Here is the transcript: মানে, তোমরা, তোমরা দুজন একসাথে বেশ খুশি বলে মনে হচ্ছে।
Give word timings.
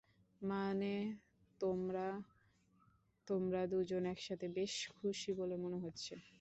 মানে, 0.41 0.93
তোমরা, 1.61 2.07
তোমরা 3.27 3.61
দুজন 3.67 4.03
একসাথে 4.05 4.47
বেশ 4.49 4.73
খুশি 4.97 5.31
বলে 5.33 5.55
মনে 5.57 5.77
হচ্ছে। 5.77 6.13